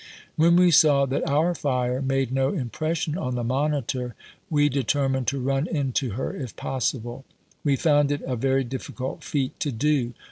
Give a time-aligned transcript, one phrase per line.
[0.35, 4.15] When we saw that our fire made no im pression on the Monitor
[4.49, 7.23] we determined to run into her, if possible.
[7.63, 10.15] We found it a very difficult feat to do.